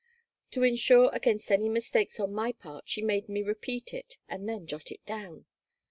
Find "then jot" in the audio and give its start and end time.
4.49-4.91